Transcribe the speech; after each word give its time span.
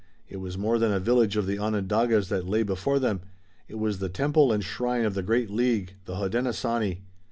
It 0.27 0.37
was 0.37 0.57
more 0.57 0.79
than 0.79 0.91
a 0.91 0.99
village 0.99 1.37
of 1.37 1.45
the 1.45 1.59
Onondagas 1.59 2.29
that 2.29 2.47
lay 2.49 2.63
before 2.63 2.97
them, 2.97 3.21
it 3.67 3.75
was 3.77 3.99
the 3.99 4.09
temple 4.09 4.51
and 4.51 4.63
shrine 4.63 5.05
of 5.05 5.13
the 5.13 5.21
great 5.21 5.51
league, 5.51 5.93
the 6.05 6.15
Hodenosaunee. 6.15 7.03